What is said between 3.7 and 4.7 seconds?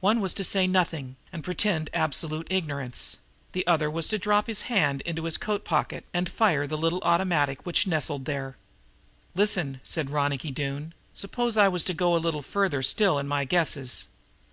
was to drop his